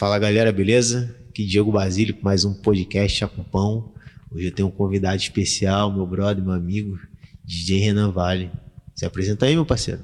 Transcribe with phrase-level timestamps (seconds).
[0.00, 1.14] Fala galera, beleza?
[1.28, 3.92] Aqui Diego Basílio com mais um podcast Chacupão.
[4.30, 6.98] Hoje eu tenho um convidado especial, meu brother, meu amigo,
[7.44, 8.50] DJ Renan Vale.
[8.96, 10.00] Se apresenta aí, meu parceiro.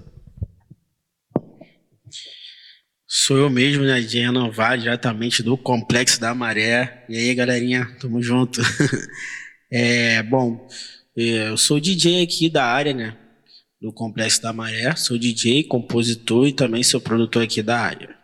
[3.07, 3.99] Sou eu mesmo, né?
[3.99, 7.07] DJ Renan Vale, diretamente do Complexo da Maré.
[7.09, 8.61] E aí, galerinha, tamo junto.
[9.73, 10.69] é, bom,
[11.17, 13.17] eu sou DJ aqui da área, né?
[13.81, 14.95] Do Complexo da Maré.
[14.95, 18.16] Sou DJ, compositor e também sou produtor aqui da área.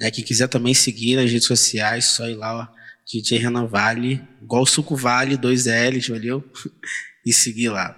[0.00, 4.22] É, quem quiser também seguir nas redes sociais, só ir lá, ó, DJ Renan Vale,
[4.40, 6.42] igual Suco Vale, dois L's, valeu?
[7.26, 7.96] e seguir lá.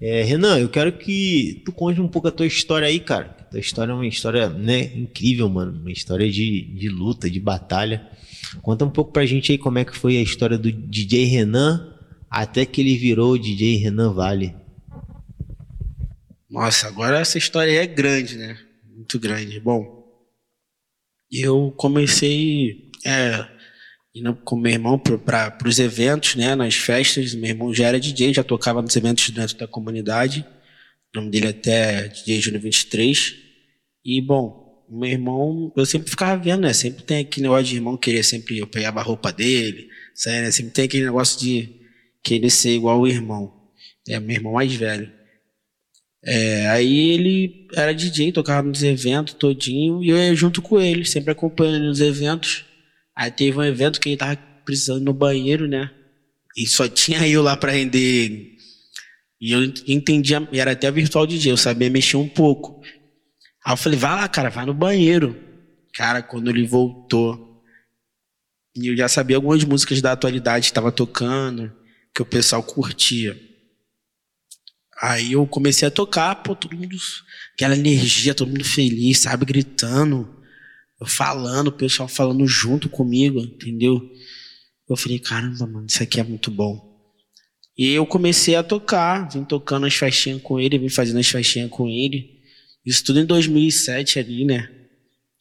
[0.00, 3.28] É, Renan, eu quero que tu conte um pouco a tua história aí, cara.
[3.50, 5.80] Tua história é uma história né, incrível, mano.
[5.80, 8.06] Uma história de, de luta, de batalha.
[8.60, 11.94] Conta um pouco pra gente aí como é que foi a história do DJ Renan
[12.28, 14.54] até que ele virou o DJ Renan Vale.
[16.50, 18.58] Nossa, agora essa história é grande, né?
[19.04, 19.60] Muito grande.
[19.60, 20.02] Bom,
[21.30, 23.46] eu comecei é,
[24.14, 26.54] indo com meu irmão para os eventos, né?
[26.54, 27.34] Nas festas.
[27.34, 30.42] Meu irmão já era DJ, já tocava nos eventos dentro da comunidade.
[31.14, 33.34] O nome dele até DJ Júnior 23.
[34.02, 36.72] E, bom, meu irmão, eu sempre ficava vendo, né?
[36.72, 40.50] Sempre tem aquele negócio de irmão querer sempre, eu pegava a roupa dele, sabe, né?
[40.50, 41.68] Sempre tem aquele negócio de
[42.22, 43.52] querer ser igual o irmão.
[44.08, 45.12] É meu irmão mais velho.
[46.26, 51.04] É, aí ele era DJ, tocava nos eventos todinho, e eu ia junto com ele,
[51.04, 52.64] sempre acompanhando nos eventos.
[53.14, 55.90] Aí teve um evento que ele tava precisando no banheiro, né?
[56.56, 58.56] E só tinha eu lá para render
[59.40, 62.80] E eu entendia, era até virtual DJ, eu sabia mexer um pouco.
[63.64, 65.36] Aí eu falei, vai lá, cara, vai no banheiro.
[65.92, 67.62] Cara, quando ele voltou,
[68.76, 71.72] e eu já sabia algumas músicas da atualidade que estava tocando,
[72.14, 73.38] que o pessoal curtia.
[75.00, 76.96] Aí eu comecei a tocar, pô, todo mundo,
[77.54, 80.42] aquela energia, todo mundo feliz, sabe, gritando,
[81.00, 84.00] eu falando, o pessoal falando junto comigo, entendeu?
[84.88, 86.92] Eu falei, caramba, mano, isso aqui é muito bom.
[87.76, 91.70] E eu comecei a tocar, vim tocando as festinhas com ele, vim fazendo as festinhas
[91.70, 92.40] com ele.
[92.86, 94.70] Isso tudo em 2007 ali, né?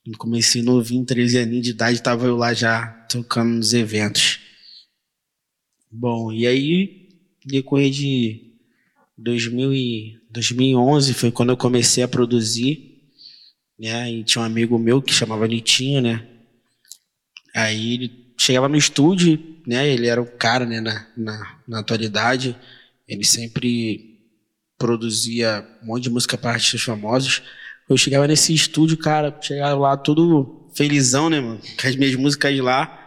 [0.05, 4.39] Eu comecei novinho, 13 aninhos de idade, estava eu lá já tocando nos eventos.
[5.91, 7.09] Bom, e aí,
[7.45, 8.52] decorrer de
[9.17, 13.01] 2000 e 2011 foi quando eu comecei a produzir,
[13.79, 14.11] né?
[14.11, 16.27] E tinha um amigo meu que chamava Nitinho, né?
[17.55, 19.87] Aí ele chegava no estúdio, né?
[19.87, 20.81] Ele era o cara, né?
[20.81, 22.55] Na, na, na atualidade,
[23.07, 24.13] ele sempre
[24.77, 27.43] produzia um monte de música para artistas famosos.
[27.89, 31.61] Eu chegava nesse estúdio, cara, chegava lá todo felizão, né, mano?
[31.79, 32.99] Com as minhas músicas lá.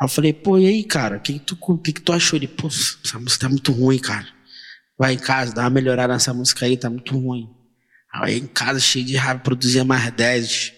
[0.00, 2.38] Aí eu falei, pô, e aí, cara, o que, que, tu, que, que tu achou?
[2.38, 4.37] Ele, pô, essa música tá muito ruim, cara.
[4.98, 7.48] Vai em casa, dá uma melhorada nessa música aí, tá muito ruim.
[8.12, 10.72] Aí em casa, cheio de raiva, produzia mais 10.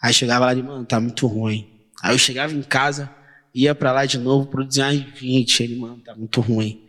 [0.00, 1.68] Aí chegava lá de, mano, tá muito ruim.
[2.02, 3.12] Aí eu chegava em casa,
[3.54, 5.62] ia pra lá de novo, produzia mais 20.
[5.62, 6.88] Ele, mano, tá muito ruim.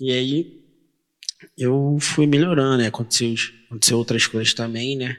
[0.00, 0.66] E aí,
[1.56, 2.88] eu fui melhorando, né?
[2.88, 3.34] Aconteceu,
[3.66, 5.16] aconteceu outras coisas também, né?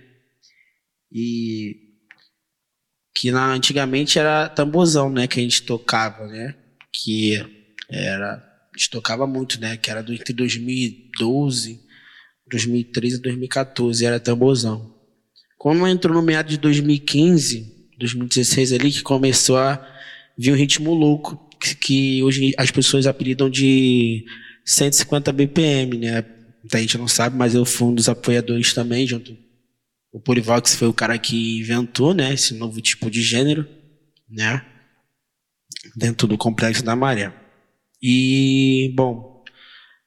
[1.12, 1.88] E
[3.16, 5.28] que na, antigamente era tamborzão, né?
[5.28, 6.56] Que a gente tocava, né?
[6.94, 7.36] Que
[7.90, 8.44] era.
[8.78, 9.76] A gente tocava muito, né?
[9.76, 11.82] Que era do, entre 2012,
[12.48, 14.94] 2013 e 2014, era tamborzão.
[15.58, 19.84] Quando entrou no meado de 2015, 2016 ali, que começou a
[20.38, 24.24] vir um ritmo louco, que, que hoje as pessoas apelidam de
[24.64, 26.24] 150 BPM, né?
[26.72, 29.36] A gente não sabe, mas eu fui um dos apoiadores também, junto.
[30.14, 33.68] O Polivox foi o cara que inventou, né, esse novo tipo de gênero,
[34.30, 34.64] né?
[35.96, 37.47] Dentro do complexo da maré.
[38.02, 39.44] E, bom,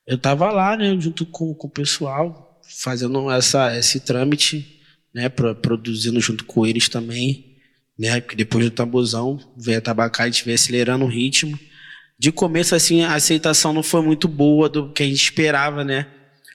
[0.06, 4.80] eu tava lá, né, junto com, com o pessoal, fazendo essa, esse trâmite,
[5.14, 7.56] né, produzindo junto com eles também,
[7.98, 11.58] né, porque depois do tambozão veio a tabacar, a gente veio acelerando o ritmo
[12.20, 16.06] de começo, assim, a aceitação não foi muito boa do que a gente esperava, né?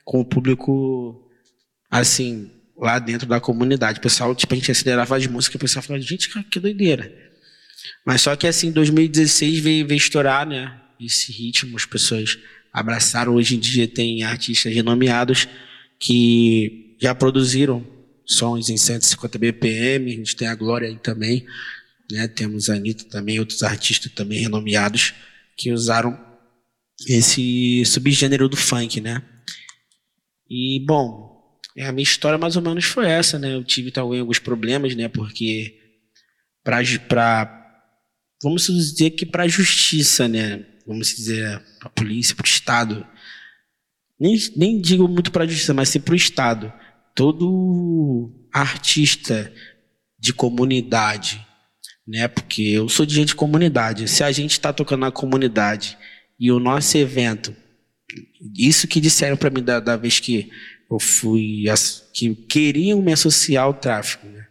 [0.04, 1.28] Com o público,
[1.90, 3.98] assim, lá dentro da comunidade.
[3.98, 7.12] O pessoal, tipo, a gente acelerava as músicas, o pessoal falava, gente, que doideira.
[8.06, 10.72] Mas só que, assim, 2016 veio, veio estourar, né?
[11.00, 12.38] Esse ritmo, as pessoas
[12.72, 13.36] abraçaram.
[13.36, 15.48] Hoje em dia tem artistas renomeados
[16.00, 17.86] que já produziram
[18.26, 20.12] sons em 150 BPM.
[20.12, 21.46] A gente tem a Glória aí também,
[22.12, 22.28] né?
[22.28, 25.14] Temos a Anitta também, outros artistas também renomeados
[25.58, 26.20] que usaram
[27.08, 29.22] esse subgênero do funk, né?
[30.50, 33.56] E, bom, a minha história mais ou menos foi essa, né?
[33.56, 35.08] Eu tive talvez alguns problemas, né?
[35.08, 35.78] Porque
[36.64, 36.82] para
[38.42, 40.66] vamos dizer que para a justiça, né?
[40.86, 43.08] Vamos dizer para a polícia, para o Estado.
[44.20, 46.72] Nem, nem digo muito para a justiça, mas sim para o Estado.
[47.16, 49.52] Todo artista
[50.20, 51.46] de comunidade,
[52.08, 52.28] né?
[52.28, 54.08] Porque eu sou de gente de comunidade.
[54.08, 55.98] Se a gente está tocando na comunidade
[56.40, 57.56] e o nosso evento,
[58.56, 60.50] isso que disseram para mim da, da, vez que
[60.90, 61.66] eu fui,
[62.14, 64.46] que queriam me associar ao tráfico, né?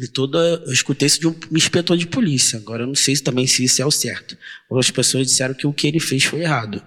[0.00, 2.58] E toda, eu escutei isso de um inspetor de polícia.
[2.58, 4.36] Agora eu não sei também se isso é o certo.
[4.68, 6.82] Outras pessoas disseram que o que ele fez foi errado.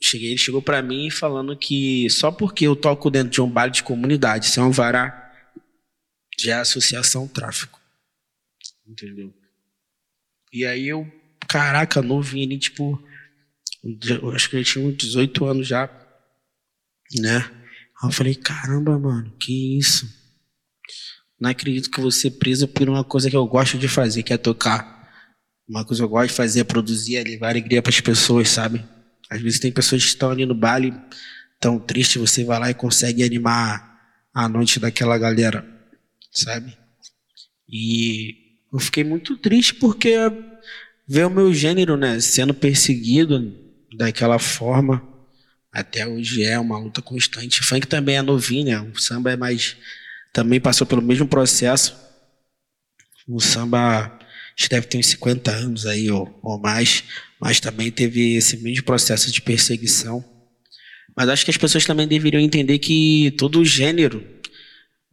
[0.00, 3.72] Cheguei, ele chegou para mim falando que só porque eu toco dentro de um baile
[3.72, 5.32] de comunidade, sem um vará,
[6.38, 7.80] já é associação tráfico.
[8.86, 9.32] Entendeu?
[10.52, 11.10] E aí eu,
[11.48, 13.02] caraca, novinho ali, tipo,
[13.82, 15.86] eu acho que ele tinha uns 18 anos já,
[17.18, 17.38] né?
[18.02, 20.06] Aí eu falei, caramba, mano, que isso?
[21.44, 24.38] Não acredito que você preso por uma coisa que eu gosto de fazer, que é
[24.38, 25.12] tocar.
[25.68, 28.48] Uma coisa que eu gosto de fazer é produzir, é levar alegria para as pessoas,
[28.48, 28.82] sabe?
[29.28, 30.94] Às vezes tem pessoas que estão ali no baile,
[31.60, 34.00] tão triste, você vai lá e consegue animar
[34.32, 35.62] a noite daquela galera,
[36.32, 36.74] sabe?
[37.68, 38.36] E
[38.72, 40.16] eu fiquei muito triste porque
[41.06, 43.54] ver o meu gênero, né, sendo perseguido
[43.98, 45.06] daquela forma,
[45.70, 47.62] até hoje é uma luta constante.
[47.62, 48.80] Funk também é novinho, né?
[48.80, 49.76] O samba é mais
[50.34, 51.96] também passou pelo mesmo processo.
[53.26, 54.18] O samba
[54.58, 57.04] acho deve ter uns 50 anos aí ou, ou mais,
[57.40, 60.22] mas também teve esse mesmo processo de perseguição.
[61.16, 64.22] Mas acho que as pessoas também deveriam entender que todo gênero,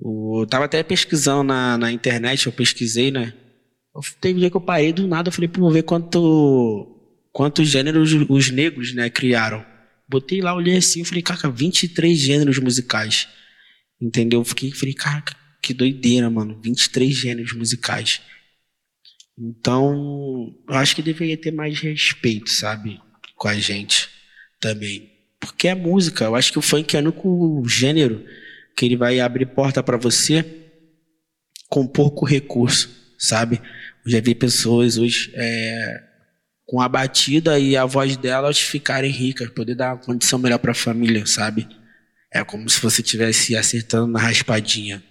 [0.03, 3.33] eu estava até pesquisando na, na internet, eu pesquisei, né?
[4.19, 6.99] Teve um dia que eu parei do nada, eu falei, pô, vou ver quanto,
[7.31, 9.63] quantos gêneros os negros, né, criaram.
[10.09, 13.27] Botei lá, olhei assim, falei, cara, 23 gêneros musicais.
[14.01, 14.43] Entendeu?
[14.43, 15.23] Fiquei, falei, cara,
[15.61, 16.59] que doideira, mano.
[16.61, 18.21] 23 gêneros musicais.
[19.37, 22.99] Então, eu acho que deveria ter mais respeito, sabe?
[23.35, 24.09] Com a gente
[24.59, 25.11] também.
[25.39, 26.25] Porque é música.
[26.25, 28.25] Eu acho que o funk é o único gênero
[28.75, 30.45] que ele vai abrir porta para você
[31.69, 33.61] com pouco recurso, sabe?
[34.05, 36.03] Eu já vi pessoas hoje é,
[36.65, 40.71] com a batida e a voz delas ficarem ricas, poder dar uma condição melhor para
[40.71, 41.67] a família, sabe?
[42.33, 45.03] É como se você estivesse acertando na raspadinha.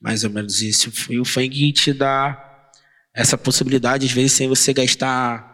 [0.00, 0.92] Mais ou menos isso.
[1.10, 2.70] E o funk te dá
[3.14, 5.48] essa possibilidade, às vezes, sem você gastar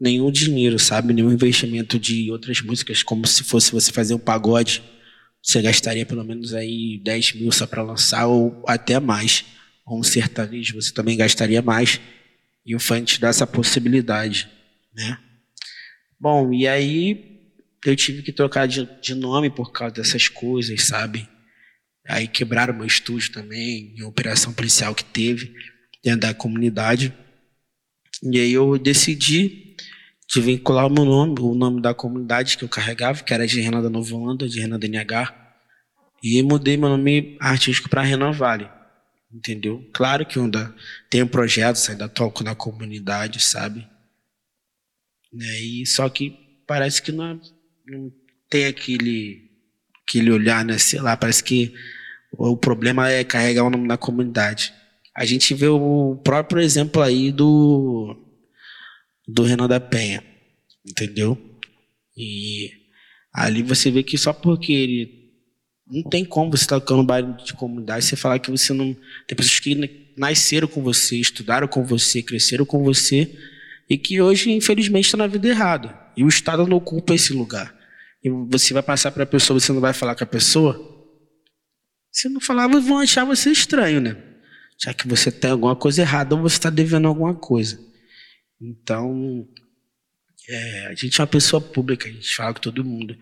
[0.00, 1.12] nenhum dinheiro, sabe?
[1.12, 4.82] Nenhum investimento de outras músicas, como se fosse você fazer um pagode.
[5.42, 9.44] Você gastaria pelo menos aí 10 mil só para lançar, ou até mais.
[9.84, 12.00] Ou um sertanejo, você também gastaria mais.
[12.64, 14.48] E o funk te dá essa possibilidade,
[14.94, 15.18] né?
[16.18, 17.33] Bom, e aí
[17.84, 21.28] eu tive que trocar de, de nome por causa dessas coisas, sabe?
[22.06, 25.54] Aí quebraram meu estúdio também, em operação policial que teve
[26.02, 27.14] dentro da comunidade.
[28.22, 29.76] E aí eu decidi
[30.28, 33.60] de vincular o meu nome, o nome da comunidade que eu carregava, que era de
[33.60, 35.34] Renan da Holanda, de Renan da NH.
[36.22, 38.68] E mudei meu nome artístico para Renan Vale.
[39.32, 39.88] Entendeu?
[39.92, 40.74] Claro que ainda
[41.10, 43.86] tenho projetos, ainda toco na comunidade, sabe?
[45.32, 45.60] Né?
[45.60, 47.40] E só que parece que não,
[47.86, 48.12] não
[48.48, 49.50] tem aquele,
[50.02, 50.78] aquele olhar, né?
[50.78, 51.74] Sei lá, parece que
[52.32, 54.72] o problema é carregar o nome da comunidade.
[55.14, 58.16] A gente vê o próprio exemplo aí do,
[59.26, 60.24] do Renan da Penha,
[60.84, 61.38] entendeu?
[62.16, 62.70] E
[63.32, 65.24] ali você vê que só porque ele
[65.86, 68.94] não tem como você estar tocando baile de comunidade você falar que você não
[69.26, 73.36] tem pessoas que nasceram com você, estudaram com você, cresceram com você
[73.88, 76.03] e que hoje infelizmente está na vida errada.
[76.16, 77.74] E o Estado não ocupa esse lugar.
[78.22, 80.92] E você vai passar para a pessoa, você não vai falar com a pessoa.
[82.10, 84.16] Se não falar, vão achar você estranho, né?
[84.78, 87.78] Já que você tem alguma coisa errada ou você está devendo alguma coisa.
[88.60, 89.46] Então,
[90.48, 93.16] é, a gente é uma pessoa pública, a gente fala com todo mundo.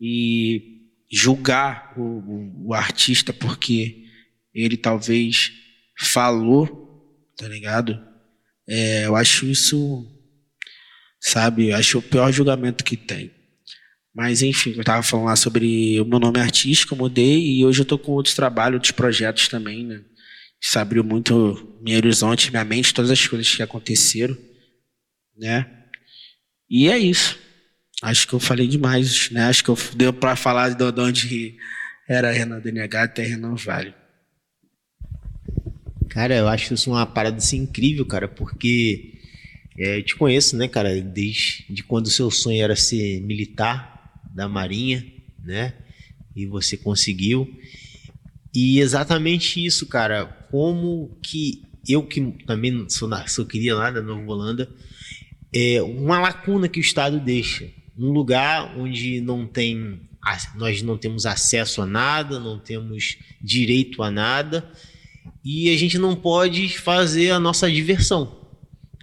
[0.00, 4.04] E julgar o, o, o artista porque
[4.52, 5.52] ele talvez
[5.98, 8.00] falou, tá ligado?
[8.68, 10.06] É, eu acho isso
[11.24, 11.70] sabe?
[11.70, 13.30] Eu acho o pior julgamento que tem.
[14.14, 17.80] Mas, enfim, eu estava falando lá sobre o meu nome artístico, eu mudei e hoje
[17.80, 20.02] eu estou com outros trabalhos, outros projetos também, né?
[20.60, 24.36] Isso abriu muito meu horizonte, minha mente, todas as coisas que aconteceram,
[25.36, 25.66] né?
[26.70, 27.38] E é isso.
[28.02, 29.46] Acho que eu falei demais, né?
[29.46, 31.56] Acho que eu deu para falar de onde
[32.08, 33.94] era Renan DNH até Renan Vale.
[36.10, 39.13] Cara, eu acho isso uma parada assim, incrível, cara, porque
[39.76, 44.48] é, eu te conheço, né, cara, desde quando o seu sonho era ser militar da
[44.48, 45.04] Marinha,
[45.42, 45.74] né?
[46.34, 47.48] E você conseguiu.
[48.54, 50.26] E exatamente isso, cara.
[50.50, 54.68] Como que eu que também sou, sou queria lá da Nova Holanda,
[55.52, 57.68] é uma lacuna que o Estado deixa.
[57.96, 60.00] Um lugar onde não tem
[60.56, 64.72] nós não temos acesso a nada, não temos direito a nada
[65.44, 68.43] e a gente não pode fazer a nossa diversão,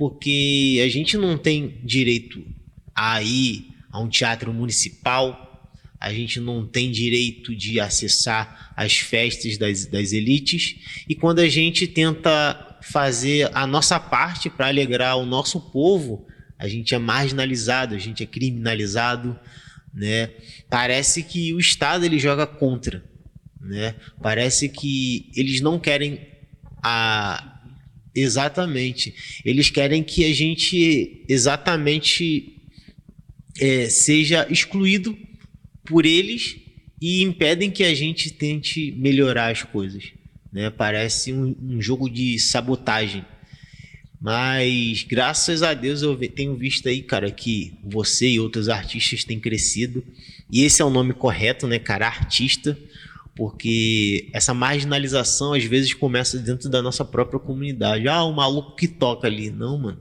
[0.02, 2.44] porque a gente não tem direito
[2.96, 9.60] a ir a um teatro municipal, a gente não tem direito de acessar as festas
[9.60, 15.26] das, das elites, e quando a gente tenta fazer a nossa parte para alegrar o
[15.28, 16.26] nosso povo,
[16.58, 19.40] a gente é marginalizado, a gente é criminalizado,
[19.94, 20.32] né?
[20.68, 23.06] Parece que o Estado ele joga contra,
[23.62, 23.94] né?
[24.20, 26.28] Parece que eles não querem
[26.82, 27.51] a
[28.14, 29.14] exatamente,
[29.46, 32.58] eles querem que a gente exatamente
[33.60, 35.18] é, seja excluído
[35.86, 36.58] por eles
[37.02, 40.12] e impedem que a gente tente melhorar as coisas,
[40.52, 40.70] né?
[40.70, 43.26] Parece um, um jogo de sabotagem.
[44.22, 49.40] Mas graças a Deus eu tenho visto aí, cara, que você e outros artistas têm
[49.40, 50.04] crescido.
[50.52, 52.06] E esse é o nome correto, né, cara?
[52.06, 52.78] Artista.
[53.36, 58.08] Porque essa marginalização às vezes começa dentro da nossa própria comunidade.
[58.08, 59.50] Ah, o maluco que toca ali.
[59.50, 60.00] Não, mano.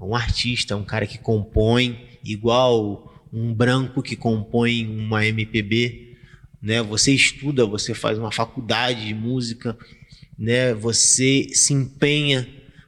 [0.00, 6.16] É um artista, é um cara que compõe, igual um branco que compõe uma MPB.
[6.62, 6.82] Né?
[6.82, 9.76] Você estuda, você faz uma faculdade de música,
[10.38, 10.74] né?
[10.74, 12.46] você se empenha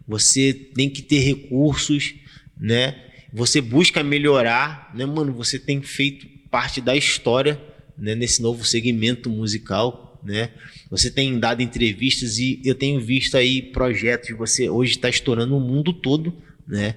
[0.08, 2.14] você tem que ter recursos,
[2.58, 2.96] né?
[3.30, 5.34] Você busca melhorar, né, mano?
[5.34, 7.60] Você tem feito parte da história,
[7.98, 10.50] né, nesse novo segmento musical, né?
[10.90, 15.60] Você tem dado entrevistas e eu tenho visto aí projetos, você hoje está estourando o
[15.60, 16.34] mundo todo,
[16.66, 16.96] né?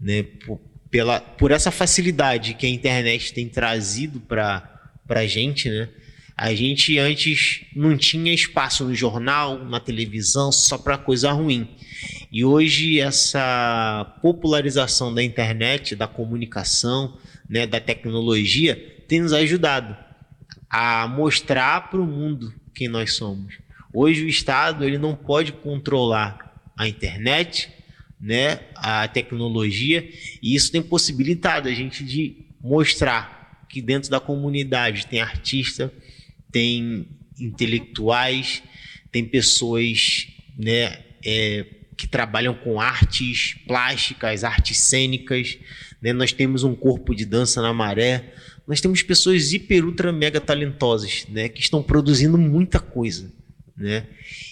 [0.00, 0.22] né?
[0.22, 5.88] Por, pela, por essa facilidade que a internet tem trazido para a gente, né?
[6.36, 11.68] A gente antes não tinha espaço no jornal, na televisão, só para coisa ruim.
[12.32, 18.74] E hoje essa popularização da internet, da comunicação, né, da tecnologia,
[19.06, 19.94] tem nos ajudado
[20.70, 23.58] a mostrar para o mundo quem nós somos.
[23.92, 27.68] Hoje o Estado ele não pode controlar a internet,
[28.20, 30.08] né, a tecnologia,
[30.42, 35.92] e isso tem possibilitado a gente de mostrar que dentro da comunidade tem artista,
[36.52, 37.06] tem
[37.38, 38.62] intelectuais,
[39.10, 45.58] tem pessoas né, é, que trabalham com artes plásticas, artes cênicas.
[46.00, 46.12] Né?
[46.12, 48.32] Nós temos um corpo de dança na maré.
[48.70, 51.48] Nós temos pessoas hiper, ultra, mega talentosas né?
[51.48, 53.28] que estão produzindo muita coisa.
[53.76, 54.06] Né?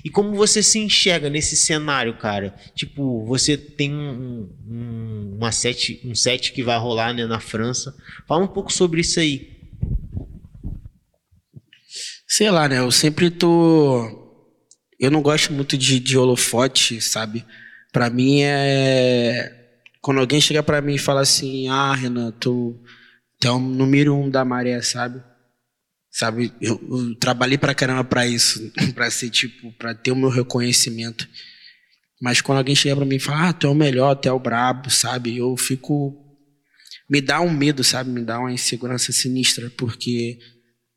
[0.05, 2.53] E como você se enxerga nesse cenário, cara?
[2.75, 7.95] Tipo, você tem um, um, uma set, um set que vai rolar né, na França.
[8.27, 9.57] Fala um pouco sobre isso aí.
[12.27, 12.81] Sei lá, né?
[12.81, 14.35] Eu sempre tô.
[14.99, 17.45] Eu não gosto muito de, de holofote, sabe?
[17.93, 19.55] Para mim é.
[20.01, 22.98] Quando alguém chega para mim e fala assim: Ah, Renan, tu, tu
[23.47, 25.23] é o número um da maré, sabe?
[26.11, 26.53] Sabe?
[26.61, 31.29] Eu, eu trabalhei pra caramba pra isso, pra ser tipo, pra ter o meu reconhecimento.
[32.21, 34.33] Mas quando alguém chega para mim e fala: Ah, tu é o melhor, tu é
[34.33, 35.37] o brabo, sabe?
[35.37, 36.25] Eu fico.
[37.09, 38.11] Me dá um medo, sabe?
[38.11, 40.39] Me dá uma insegurança sinistra, porque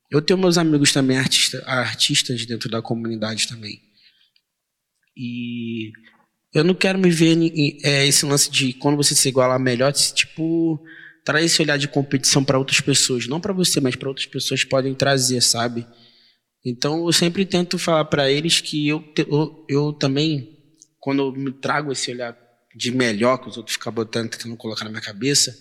[0.10, 3.79] eu tenho meus amigos também artista, artistas dentro da comunidade também.
[5.15, 5.91] E
[6.53, 7.38] eu não quero me ver
[7.83, 10.83] é, esse lance de quando você se igualar melhor, tipo,
[11.23, 14.63] traz esse olhar de competição para outras pessoas, não para você, mas para outras pessoas
[14.63, 15.85] podem trazer, sabe?
[16.65, 20.57] Então eu sempre tento falar para eles que eu, eu, eu também,
[20.99, 22.37] quando eu me trago esse olhar
[22.75, 25.57] de melhor que os outros ficam botando, tentando colocar na minha cabeça,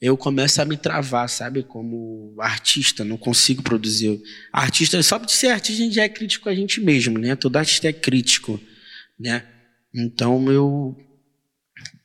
[0.00, 1.62] eu começo a me travar, sabe?
[1.62, 4.22] Como artista, não consigo produzir.
[4.52, 7.34] Artista, só de ser artista, a gente já é crítico a gente mesmo, né?
[7.34, 8.60] Todo artista é crítico,
[9.18, 9.46] né?
[9.94, 10.96] Então eu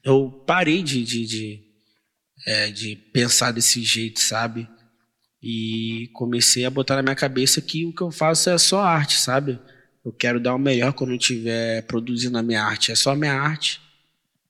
[0.04, 1.64] eu parei de, de, de,
[2.46, 4.68] é, de pensar desse jeito, sabe?
[5.42, 9.18] E comecei a botar na minha cabeça que o que eu faço é só arte,
[9.18, 9.60] sabe?
[10.04, 12.92] Eu quero dar o melhor quando eu estiver produzindo a minha arte.
[12.92, 13.82] É só a minha arte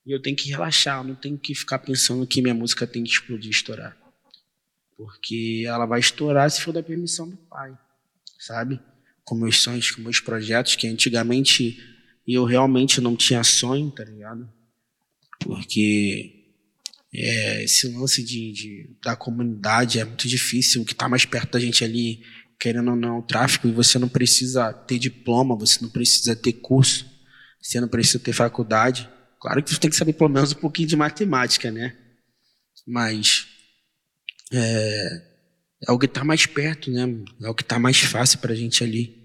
[0.06, 3.02] e eu tenho que relaxar, eu não tenho que ficar pensando que minha música tem
[3.02, 3.96] que explodir, estourar.
[4.96, 7.76] Porque ela vai estourar se for da permissão do pai,
[8.38, 8.78] sabe?
[9.24, 11.78] Com meus sonhos, com meus projetos, que antigamente
[12.26, 14.48] eu realmente não tinha sonho, tá ligado?
[15.40, 16.33] Porque
[17.14, 20.82] é, esse lance de, de, da comunidade é muito difícil.
[20.82, 22.22] O que está mais perto da gente ali,
[22.58, 26.34] querendo ou não, é o tráfico, e você não precisa ter diploma, você não precisa
[26.34, 27.06] ter curso,
[27.62, 29.08] você não precisa ter faculdade.
[29.40, 31.96] Claro que você tem que saber pelo menos um pouquinho de matemática, né?
[32.86, 33.46] Mas
[34.52, 35.22] é,
[35.86, 37.02] é o que está mais perto, né?
[37.42, 39.22] É o que está mais fácil para a gente ali.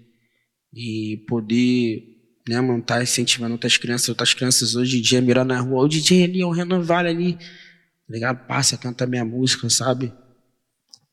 [0.72, 2.04] E poder
[2.48, 6.24] né, montar incentivando outras crianças, outras crianças hoje em dia mirar na rua, o DJ
[6.24, 7.44] ali, o Renan Vale ali, tá
[8.14, 8.46] ligado?
[8.46, 10.12] Passa, canta minha música, sabe?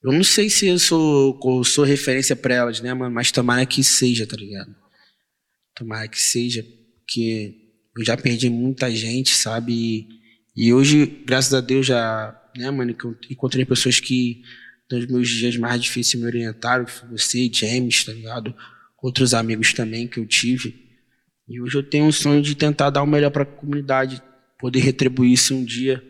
[0.03, 3.13] Eu não sei se eu sou, sou referência para elas, né, mano?
[3.13, 4.75] Mas tomara que seja, tá ligado?
[5.75, 6.63] Tomara que seja,
[6.99, 7.55] porque
[7.97, 9.73] eu já perdi muita gente, sabe?
[9.73, 10.07] E,
[10.55, 14.43] e hoje, graças a Deus, já, né, mano, que eu encontrei pessoas que
[14.89, 18.55] nos meus dias mais difíceis me orientaram, você, James, tá ligado?
[19.01, 20.87] Outros amigos também que eu tive.
[21.47, 24.21] E hoje eu tenho um sonho de tentar dar o melhor para a comunidade,
[24.59, 26.03] poder retribuir isso um dia,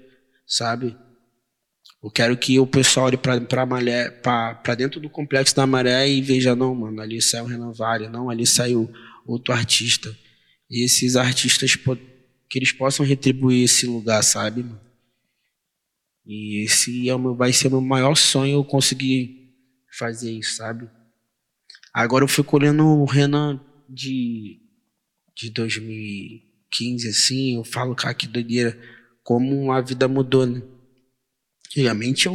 [0.47, 0.97] sabe?
[2.01, 6.73] Eu quero que o pessoal olhe para dentro do complexo da maré e veja, não,
[6.73, 8.89] mano, ali saiu o Renan Vale, não, ali saiu
[9.25, 10.15] outro artista.
[10.69, 14.65] E esses artistas, que eles possam retribuir esse lugar, sabe?
[16.25, 19.53] E esse é o meu, vai ser o meu maior sonho eu conseguir
[19.97, 20.89] fazer isso, sabe?
[21.93, 24.61] Agora eu fico olhando o Renan de,
[25.35, 28.77] de 2015, assim, eu falo, cara, que doideira,
[29.27, 30.61] como a vida mudou, né?
[31.65, 32.33] Antigamente eu,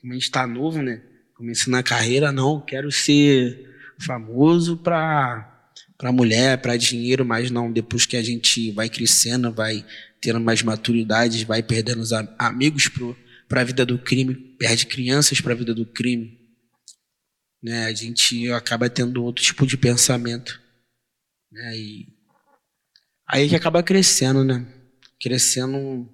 [0.00, 1.02] como a gente tá novo, né?
[1.34, 8.06] Comecei na carreira, não, quero ser famoso pra, pra mulher, pra dinheiro, mas não, depois
[8.06, 9.84] que a gente vai crescendo, vai
[10.20, 12.88] tendo mais maturidade, vai perdendo os amigos
[13.48, 16.38] para a vida do crime, perde crianças para a vida do crime.
[17.60, 17.86] Né?
[17.86, 20.62] A gente acaba tendo outro tipo de pensamento.
[21.50, 21.76] Né?
[21.76, 22.08] E
[23.26, 24.81] aí que acaba crescendo, né?
[25.22, 26.08] Crescendo,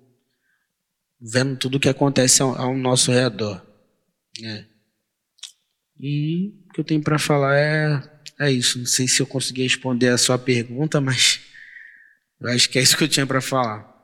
[1.20, 3.64] vendo tudo o que acontece ao, ao nosso redor.
[4.40, 4.66] Né?
[5.98, 8.78] E o que eu tenho para falar é, é isso.
[8.78, 11.40] Não sei se eu consegui responder a sua pergunta, mas
[12.40, 13.98] eu acho que é isso que eu tinha para falar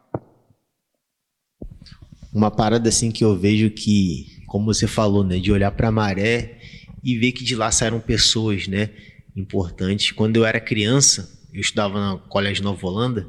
[2.35, 5.93] uma parada assim que eu vejo que, como você falou, né, de olhar para a
[5.93, 6.59] maré
[7.03, 8.91] e ver que de lá saíram pessoas, né,
[9.37, 10.11] importantes.
[10.11, 13.29] Quando eu era criança, eu estudava na Colégio Nova Holanda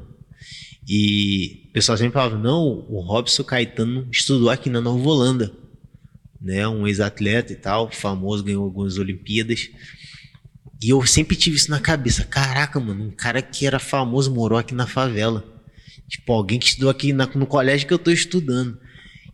[0.86, 5.52] e o pessoal sempre falava: "Não, o Robson Caetano estudou aqui na Nova Holanda".
[6.40, 9.70] Né, um ex-atleta e tal, famoso, ganhou algumas Olimpíadas.
[10.82, 12.24] E eu sempre tive isso na cabeça.
[12.24, 15.44] Caraca, mano, um cara que era famoso morou aqui na favela.
[16.08, 18.78] Tipo, alguém que estudou aqui na, no colégio que eu tô estudando.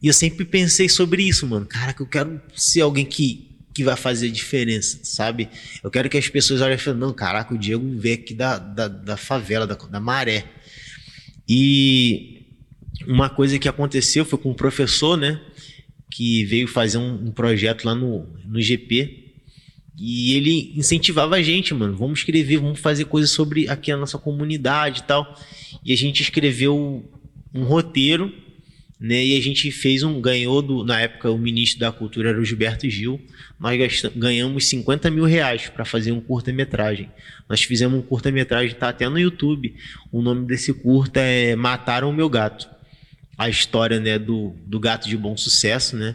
[0.03, 1.67] E eu sempre pensei sobre isso, mano.
[1.67, 5.49] Cara, que eu quero ser alguém que, que vai fazer diferença, sabe?
[5.83, 8.59] Eu quero que as pessoas olhem e falem, não, caraca, o Diego veio aqui da,
[8.59, 10.45] da, da favela, da, da maré.
[11.49, 12.47] E
[13.07, 15.41] uma coisa que aconteceu foi com um professor, né?
[16.11, 19.23] Que veio fazer um, um projeto lá no, no GP.
[19.99, 21.97] E ele incentivava a gente, mano.
[21.97, 25.39] Vamos escrever, vamos fazer coisas sobre aqui a nossa comunidade e tal.
[25.85, 27.05] E a gente escreveu
[27.55, 28.33] um roteiro
[29.03, 29.25] né?
[29.25, 32.45] E a gente fez um, ganhou do, na época o ministro da cultura era o
[32.45, 33.21] Gilberto Gil.
[33.59, 33.77] Nós
[34.15, 37.11] ganhamos 50 mil reais para fazer um curta-metragem.
[37.49, 39.75] Nós fizemos um curta-metragem, tá até no YouTube.
[40.13, 42.71] O nome desse curta é Mataram o Meu Gato.
[43.37, 46.15] A história, né, do, do gato de bom sucesso, né?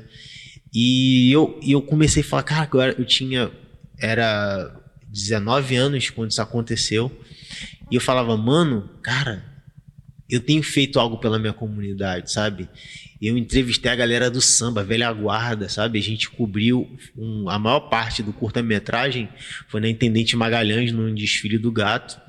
[0.73, 3.52] E eu, e eu comecei a falar, cara, agora eu tinha,
[4.00, 4.73] era
[5.10, 7.12] 19 anos quando isso aconteceu.
[7.91, 9.43] E eu falava, mano, cara,
[10.30, 12.68] eu tenho feito algo pela minha comunidade, sabe?
[13.22, 15.98] Eu entrevistei a galera do samba, velha guarda, sabe?
[15.98, 16.88] A gente cobriu
[17.18, 19.30] um, a maior parte do curta-metragem
[19.68, 22.20] foi na Intendente Magalhães, no desfile do gato.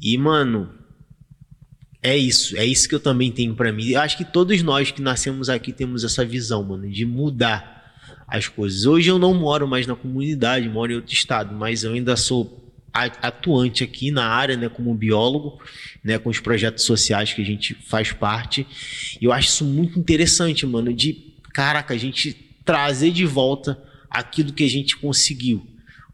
[0.00, 0.70] E, mano,
[2.02, 2.56] é isso.
[2.56, 3.88] É isso que eu também tenho para mim.
[3.88, 7.94] Eu acho que todos nós que nascemos aqui temos essa visão, mano, de mudar
[8.28, 8.84] as coisas.
[8.84, 12.65] Hoje eu não moro mais na comunidade, moro em outro estado, mas eu ainda sou
[13.22, 15.60] atuante aqui na área, né, como biólogo,
[16.02, 18.66] né, com os projetos sociais que a gente faz parte.
[19.20, 22.32] E eu acho isso muito interessante, mano, de caraca, a gente
[22.64, 23.80] trazer de volta
[24.10, 25.66] aquilo que a gente conseguiu.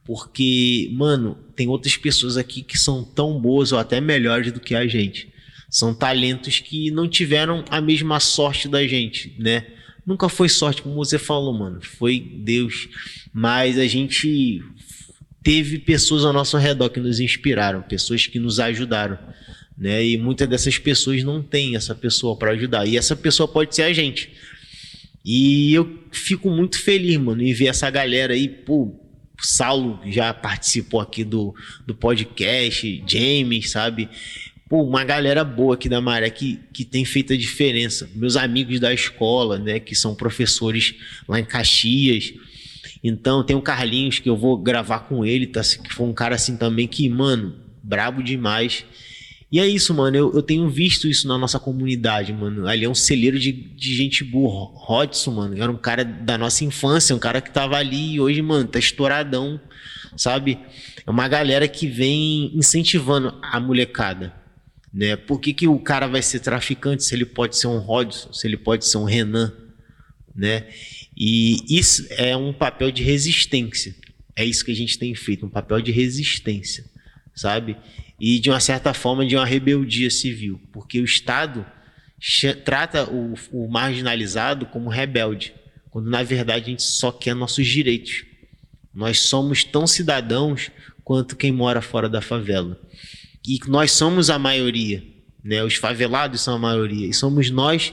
[0.04, 4.74] Porque, mano, tem outras pessoas aqui que são tão boas ou até melhores do que
[4.74, 5.28] a gente.
[5.70, 9.66] São talentos que não tiveram a mesma sorte da gente, né?
[10.04, 11.80] Nunca foi sorte, como você falou, mano.
[11.80, 12.88] Foi Deus.
[13.32, 14.62] Mas a gente
[15.42, 19.18] teve pessoas ao nosso redor que nos inspiraram, pessoas que nos ajudaram.
[19.76, 20.04] Né?
[20.04, 22.86] E muitas dessas pessoas não têm essa pessoa para ajudar.
[22.86, 24.30] E essa pessoa pode ser a gente.
[25.24, 28.94] E eu fico muito feliz, mano, em ver essa galera aí, pô,
[29.40, 31.54] Saulo já participou aqui do,
[31.86, 34.08] do podcast, James, sabe?
[34.68, 38.08] Pô, uma galera boa aqui da Maré que, que tem feito a diferença.
[38.14, 40.94] Meus amigos da escola, né, que são professores
[41.28, 42.32] lá em Caxias,
[43.02, 45.60] então tem o Carlinhos que eu vou gravar com ele, tá?
[45.60, 48.84] Que foi um cara assim também que, mano, brabo demais.
[49.50, 50.16] E é isso, mano.
[50.16, 52.66] Eu, eu tenho visto isso na nossa comunidade, mano.
[52.66, 54.70] Ali é um celeiro de, de gente boa.
[54.74, 58.40] Rodson, mano, era um cara da nossa infância, um cara que tava ali e hoje,
[58.40, 59.60] mano, tá estouradão,
[60.16, 60.58] sabe?
[61.06, 64.32] É uma galera que vem incentivando a molecada.
[64.94, 65.16] Né?
[65.16, 68.46] Por que, que o cara vai ser traficante se ele pode ser um Rodson, se
[68.46, 69.52] ele pode ser um Renan?
[70.34, 70.66] Né?
[71.16, 73.94] E isso é um papel de resistência.
[74.34, 76.84] É isso que a gente tem feito, um papel de resistência,
[77.34, 77.76] sabe?
[78.22, 81.66] e de uma certa forma de uma rebeldia civil, porque o Estado
[82.64, 85.52] trata o, o marginalizado como rebelde,
[85.90, 88.24] quando na verdade a gente só quer nossos direitos.
[88.94, 90.70] Nós somos tão cidadãos
[91.02, 92.80] quanto quem mora fora da favela.
[93.44, 95.02] E nós somos a maioria,
[95.42, 95.64] né?
[95.64, 97.92] Os favelados são a maioria e somos nós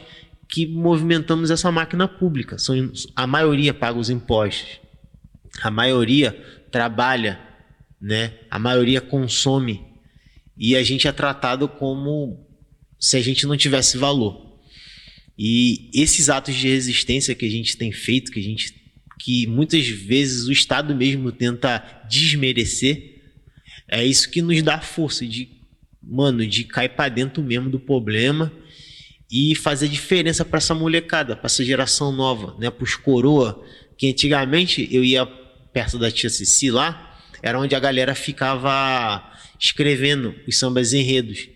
[0.49, 2.57] que movimentamos essa máquina pública.
[3.15, 4.79] A maioria paga os impostos,
[5.61, 6.31] a maioria
[6.71, 7.39] trabalha,
[8.01, 8.33] né?
[8.49, 9.85] A maioria consome
[10.57, 12.47] e a gente é tratado como
[12.99, 14.59] se a gente não tivesse valor.
[15.37, 18.77] E esses atos de resistência que a gente tem feito, que a gente
[19.21, 23.21] que muitas vezes o Estado mesmo tenta desmerecer,
[23.87, 25.49] é isso que nos dá força de,
[26.01, 28.51] mano, de cair para dentro mesmo do problema
[29.31, 33.63] e fazer diferença para essa molecada, para essa geração nova, né, para os coroa,
[33.97, 35.25] que antigamente eu ia
[35.71, 41.47] perto da tia Cici lá, era onde a galera ficava escrevendo os sambas enredos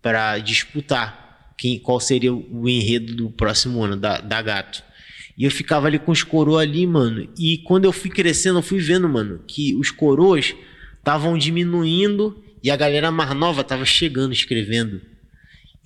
[0.00, 4.84] para disputar quem, qual seria o enredo do próximo ano da, da Gato.
[5.36, 7.28] E eu ficava ali com os coroas ali, mano.
[7.38, 10.54] E quando eu fui crescendo, eu fui vendo, mano, que os coroas
[10.98, 15.00] estavam diminuindo e a galera mais nova tava chegando, escrevendo.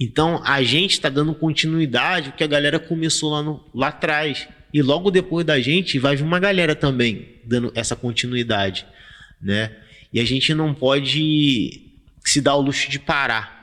[0.01, 4.49] Então a gente está dando continuidade o que a galera começou lá, no, lá atrás.
[4.73, 8.87] E logo depois da gente vai vir uma galera também dando essa continuidade,
[9.43, 9.77] né?
[10.13, 11.83] E a gente não pode
[12.25, 13.61] se dar o luxo de parar.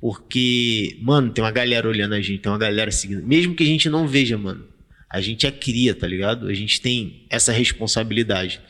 [0.00, 3.22] Porque, mano, tem uma galera olhando a gente, tem uma galera seguindo.
[3.26, 4.66] Mesmo que a gente não veja, mano.
[5.08, 6.48] A gente é cria, tá ligado?
[6.48, 8.60] A gente tem essa responsabilidade.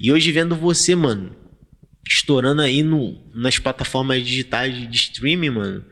[0.00, 1.36] E hoje vendo você, mano,
[2.08, 5.84] estourando aí no, nas plataformas digitais de streaming, mano,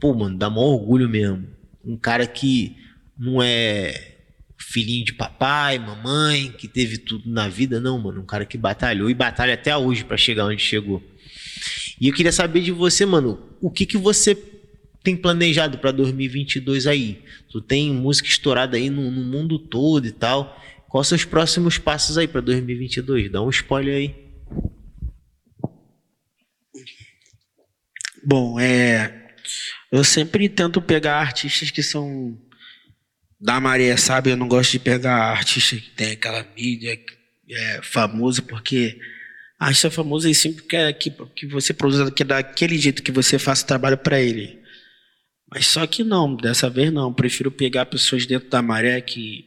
[0.00, 1.46] pô, mano, dá maior orgulho mesmo.
[1.84, 2.76] Um cara que
[3.18, 4.16] não é
[4.58, 8.20] filhinho de papai, mamãe, que teve tudo na vida, não, mano.
[8.20, 11.02] Um cara que batalhou e batalha até hoje para chegar onde chegou.
[12.00, 14.34] E eu queria saber de você, mano, o que que você
[15.02, 17.22] tem planejado para 2022 aí?
[17.50, 20.58] Tu tem música estourada aí no, no mundo todo e tal.
[20.88, 23.30] Quais são os próximos passos aí para 2022?
[23.30, 24.14] Dá um spoiler aí.
[28.24, 29.19] Bom, é.
[29.90, 32.38] Eu sempre tento pegar artistas que são
[33.40, 34.30] da maré, sabe?
[34.30, 36.98] Eu não gosto de pegar artistas que tem aquela mídia
[37.48, 38.98] é, famosa, porque
[39.58, 43.64] artista famoso ele sempre quer que, que você produza que daquele jeito que você faça
[43.64, 44.60] o trabalho para ele.
[45.50, 47.12] Mas só que não, dessa vez não.
[47.12, 49.46] Prefiro pegar pessoas dentro da maré que,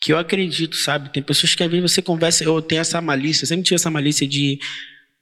[0.00, 1.12] que eu acredito, sabe?
[1.12, 3.90] Tem pessoas que às vezes você conversa, eu tenho essa malícia, eu sempre tive essa
[3.90, 4.58] malícia de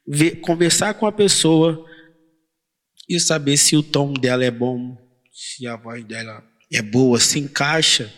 [0.07, 1.85] ver, conversar com a pessoa
[3.09, 4.95] e saber se o tom dela é bom,
[5.33, 8.13] se a voz dela é boa, se encaixa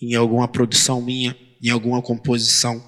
[0.00, 2.82] em alguma produção minha, em alguma composição.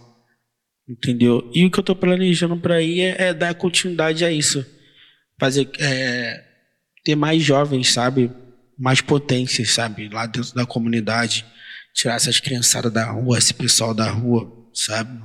[0.88, 1.50] Entendeu?
[1.52, 4.64] E o que eu estou planejando para ir é, é, dar continuidade a isso.
[5.38, 5.68] Fazer.
[5.78, 6.44] É,
[7.04, 8.30] ter mais jovens, sabe?
[8.78, 10.08] Mais potências, sabe?
[10.08, 11.44] Lá dentro da comunidade.
[11.94, 15.20] Tirar essas criançadas da rua, esse pessoal da rua, sabe?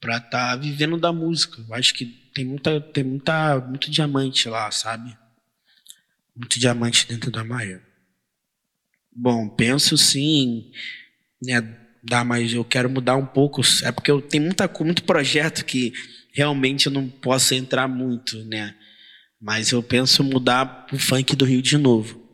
[0.00, 1.64] Pra estar tá vivendo da música.
[1.68, 5.16] Eu acho que tem muita, tem muita, muito diamante lá, sabe?
[6.34, 7.82] Muito diamante dentro da Maia.
[9.12, 10.70] Bom, penso sim,
[11.42, 11.76] né?
[12.02, 13.60] Dá, mas eu quero mudar um pouco.
[13.82, 15.92] É porque eu tenho muita, muito projeto que
[16.32, 18.74] realmente eu não posso entrar muito, né?
[19.40, 22.30] Mas eu penso mudar o funk do Rio de novo.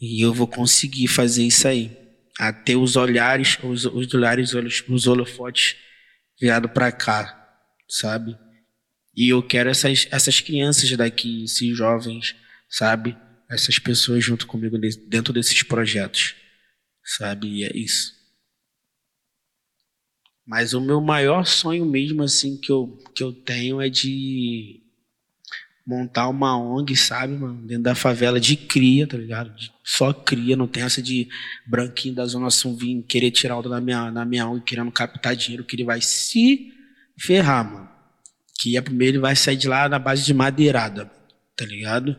[0.00, 1.96] E eu vou conseguir fazer isso aí.
[2.38, 5.76] Até os olhares, os, os olhares, os, os holofotes
[6.42, 7.56] virado para cá,
[7.88, 8.36] sabe?
[9.14, 12.34] E eu quero essas, essas crianças daqui, esses jovens,
[12.68, 13.16] sabe?
[13.48, 14.76] Essas pessoas junto comigo
[15.06, 16.34] dentro desses projetos,
[17.04, 17.46] sabe?
[17.46, 18.12] E é isso.
[20.44, 24.81] Mas o meu maior sonho mesmo, assim, que eu, que eu tenho é de
[25.86, 29.52] montar uma ONG, sabe, mano, dentro da favela de cria, tá ligado?
[29.84, 31.28] Só cria, não tem essa de
[31.66, 35.34] branquinho da Zona Sul vir querer tirar onda da minha, da minha ONG, querendo captar
[35.34, 36.72] dinheiro, que ele vai se
[37.18, 37.88] ferrar, mano.
[38.58, 41.10] Que é primeiro ele vai sair de lá na base de madeirada,
[41.56, 42.16] tá ligado?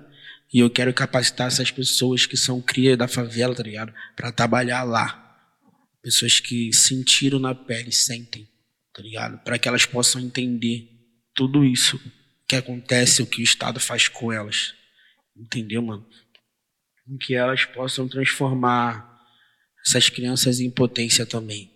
[0.54, 3.94] E eu quero capacitar essas pessoas que são cria da favela, tá ligado?
[4.16, 5.20] Pra trabalhar lá.
[6.02, 8.48] Pessoas que sentiram na pele, sentem,
[8.94, 9.38] tá ligado?
[9.40, 10.90] Para que elas possam entender
[11.34, 12.00] tudo isso
[12.54, 14.74] que acontece, o que o Estado faz com elas.
[15.36, 16.06] Entendeu, mano?
[17.08, 19.12] Em que elas possam transformar
[19.86, 21.72] essas crianças em potência também.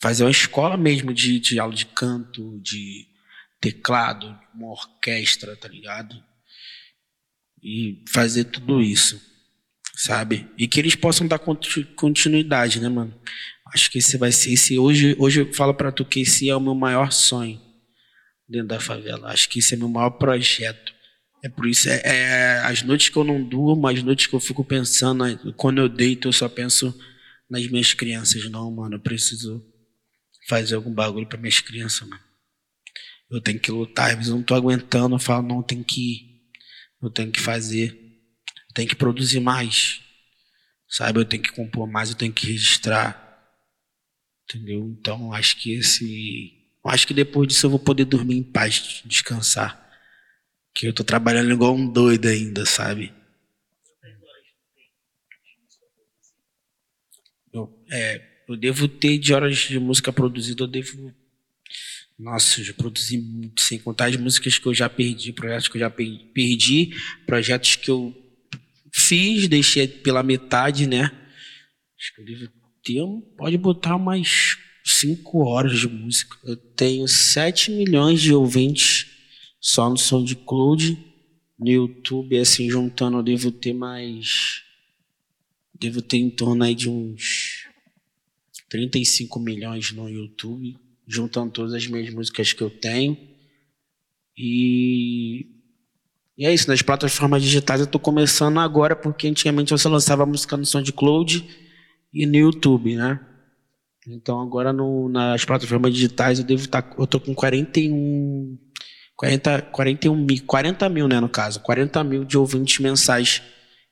[0.00, 3.06] Fazer uma escola mesmo de, de aula de canto, de
[3.60, 6.22] teclado, uma orquestra, tá ligado?
[7.62, 9.20] E fazer tudo isso,
[9.94, 10.46] sabe?
[10.58, 11.40] E que eles possam dar
[11.96, 13.18] continuidade, né, mano?
[13.74, 16.54] Acho que esse vai ser esse hoje, hoje eu falo para tu que esse é
[16.54, 17.65] o meu maior sonho
[18.48, 19.30] dentro da favela.
[19.30, 20.94] Acho que esse é meu maior projeto.
[21.44, 24.40] É por isso, é, é, as noites que eu não durmo, as noites que eu
[24.40, 26.96] fico pensando, quando eu deito, eu só penso
[27.48, 28.50] nas minhas crianças.
[28.50, 29.64] Não, mano, eu preciso
[30.48, 32.22] fazer algum bagulho para minhas crianças, mano.
[33.30, 36.00] Eu tenho que lutar, às vezes eu não tô aguentando, eu falo, não, tem que
[36.00, 36.36] ir.
[37.02, 37.90] Eu tenho que fazer.
[37.90, 40.00] Eu tenho que produzir mais.
[40.88, 43.24] Sabe, eu tenho que compor mais, eu tenho que registrar.
[44.44, 44.96] Entendeu?
[44.98, 46.55] Então, acho que esse.
[46.88, 49.84] Acho que depois disso eu vou poder dormir em paz, descansar.
[50.74, 53.12] Que eu tô trabalhando igual um doido ainda, sabe?
[57.52, 61.14] Eu, é, eu devo ter de horas de música produzida, eu devo.
[62.18, 65.76] Nossa, eu já produzi muito, sem contar as músicas que eu já perdi, projetos que
[65.76, 66.94] eu já perdi,
[67.26, 68.14] projetos que eu
[68.92, 71.10] fiz, deixei pela metade, né?
[71.98, 73.02] Acho que eu devo ter,
[73.36, 76.36] pode botar mais cinco horas de música.
[76.44, 79.08] Eu tenho 7 milhões de ouvintes
[79.60, 81.04] só no SoundCloud.
[81.58, 84.62] No YouTube, assim, juntando, eu devo ter mais.
[85.74, 87.66] Devo ter em torno aí de uns
[88.68, 93.16] 35 milhões no YouTube, juntando todas as minhas músicas que eu tenho.
[94.38, 95.46] E,
[96.38, 100.56] e é isso, nas plataformas digitais eu estou começando agora, porque antigamente você lançava música
[100.56, 101.44] no SoundCloud
[102.12, 103.18] e no YouTube, né?
[104.06, 106.82] Então agora no, nas plataformas digitais eu devo estar.
[106.82, 108.58] Tá, eu tô com 41.
[109.16, 113.40] 40, 41 mil, 40 mil, né, no caso, 40 mil de ouvintes mensais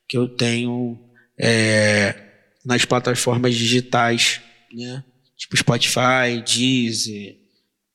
[0.07, 0.99] que eu tenho
[1.41, 2.15] é,
[2.63, 5.03] nas plataformas digitais, né?
[5.37, 7.39] Tipo Spotify, Deezer,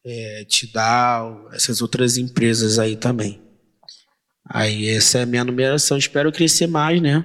[0.03, 3.39] é, Tidal, essas outras empresas aí também.
[4.43, 5.97] Aí essa é a minha numeração.
[5.97, 7.23] Espero crescer mais, né?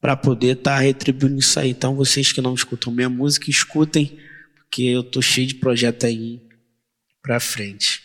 [0.00, 1.70] Para poder estar tá retribuindo isso aí.
[1.70, 4.18] Então, vocês que não escutam minha música, escutem,
[4.56, 6.40] porque eu tô cheio de projeto aí
[7.22, 8.02] para frente.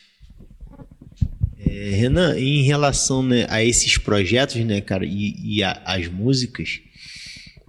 [1.60, 6.80] É, Renan, em relação né, a esses projetos, né, cara, e, e a, as músicas,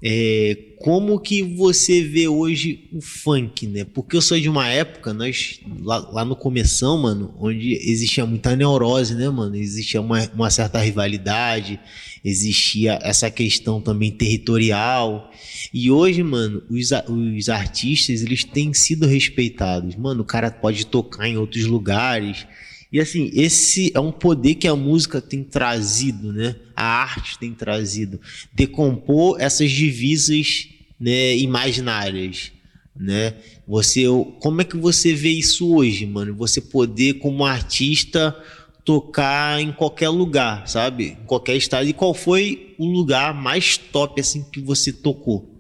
[0.04, 3.84] é, como que você vê hoje o funk, né?
[3.84, 8.56] Porque eu sou de uma época, nós lá, lá no começo, mano, onde existia muita
[8.56, 9.54] neurose, né, mano?
[9.54, 11.78] Existia uma, uma certa rivalidade,
[12.24, 15.30] existia essa questão também territorial.
[15.72, 19.94] E hoje, mano, os, os artistas, eles têm sido respeitados.
[19.94, 22.44] Mano, o cara pode tocar em outros lugares,
[22.92, 26.56] e assim, esse é um poder que a música tem trazido, né?
[26.76, 28.20] A arte tem trazido.
[28.52, 30.68] Decompor essas divisas
[31.00, 32.52] né, imaginárias,
[32.94, 33.34] né?
[33.66, 34.04] Você,
[34.40, 36.34] como é que você vê isso hoje, mano?
[36.36, 38.36] Você poder, como artista,
[38.84, 41.16] tocar em qualquer lugar, sabe?
[41.22, 41.88] Em qualquer estado.
[41.88, 45.50] E qual foi o lugar mais top, assim, que você tocou?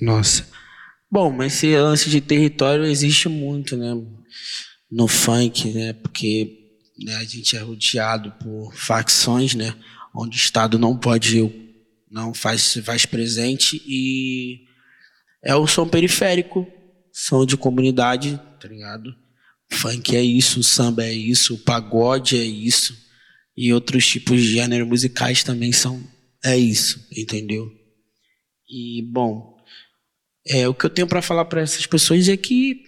[0.00, 0.46] Nossa.
[1.10, 3.92] Bom, mas esse lance de território existe muito, né?
[4.96, 5.92] No funk, né?
[5.92, 9.76] Porque né, a gente é rodeado por facções, né?
[10.14, 11.52] Onde o Estado não pode
[12.10, 14.64] não faz faz presente e
[15.44, 16.66] é o som periférico,
[17.12, 19.14] som de comunidade, tá ligado?
[19.70, 22.96] Funk é isso, samba é isso, pagode é isso
[23.54, 26.02] e outros tipos de gêneros musicais também são
[26.42, 27.70] é isso, entendeu?
[28.66, 29.58] E bom,
[30.46, 32.85] é o que eu tenho para falar para essas pessoas é que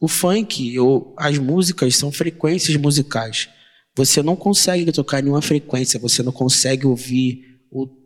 [0.00, 3.48] o funk, ou as músicas são frequências musicais.
[3.96, 7.60] Você não consegue tocar nenhuma frequência, você não consegue ouvir,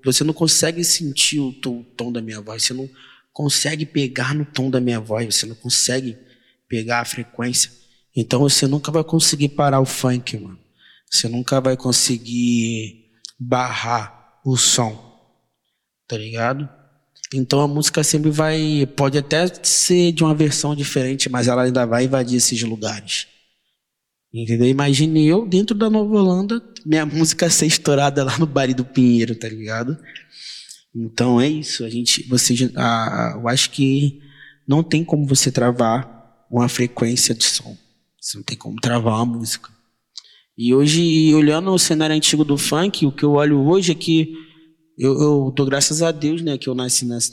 [0.04, 2.88] você não consegue sentir o tom da minha voz, você não
[3.32, 6.16] consegue pegar no tom da minha voz, você não consegue
[6.68, 7.70] pegar a frequência.
[8.14, 10.58] Então você nunca vai conseguir parar o funk, mano.
[11.10, 15.10] Você nunca vai conseguir barrar o som.
[16.06, 16.68] Tá ligado?
[17.34, 18.86] Então a música sempre vai.
[18.96, 23.28] Pode até ser de uma versão diferente, mas ela ainda vai invadir esses lugares.
[24.32, 24.68] Entendeu?
[24.68, 29.34] Imagine eu dentro da Nova Holanda, minha música ser estourada lá no Bar do Pinheiro,
[29.34, 29.98] tá ligado?
[30.94, 31.84] Então é isso.
[31.84, 34.20] A gente, você, a, eu acho que
[34.66, 37.76] não tem como você travar uma frequência de som.
[38.20, 39.70] Você não tem como travar uma música.
[40.58, 44.34] E hoje, olhando o cenário antigo do funk, o que eu olho hoje é que
[44.98, 47.32] eu, eu dou graças a Deus, né, que eu nasci nessa.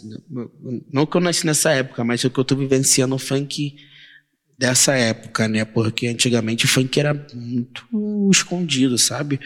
[0.91, 3.75] Não que eu nasci nessa época, mas que eu estou vivenciando o funk
[4.57, 5.65] dessa época, né?
[5.65, 7.87] Porque antigamente o funk era muito
[8.31, 9.39] escondido, sabe?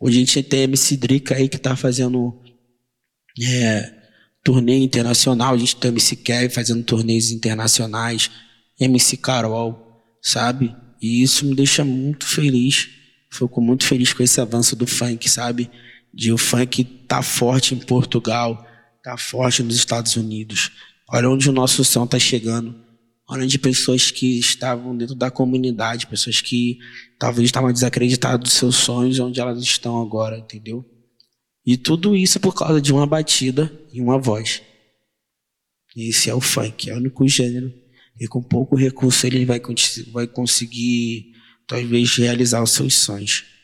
[0.00, 2.42] Hoje a gente tem MC Drica aí que está fazendo
[3.42, 3.92] é,
[4.42, 8.30] turnê internacional, a gente tem MC Kevin fazendo turnês internacionais,
[8.78, 10.74] MC Carol, sabe?
[11.00, 12.88] E isso me deixa muito feliz.
[13.30, 15.70] Fico muito feliz com esse avanço do funk, sabe?
[16.16, 18.66] De o funk tá forte em Portugal,
[19.02, 20.72] tá forte nos Estados Unidos.
[21.06, 22.74] Olha onde o nosso som tá chegando,
[23.28, 26.78] onde pessoas que estavam dentro da comunidade, pessoas que
[27.18, 30.82] talvez estavam desacreditadas dos seus sonhos, onde elas estão agora, entendeu?
[31.64, 34.62] E tudo isso por causa de uma batida e uma voz.
[35.94, 37.72] Esse é o funk, é o único gênero.
[38.18, 39.60] E com pouco recurso ele vai,
[40.12, 41.32] vai conseguir,
[41.66, 43.55] talvez, realizar os seus sonhos.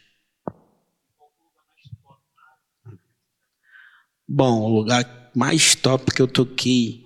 [4.34, 7.04] Bom, o lugar mais top que eu toquei,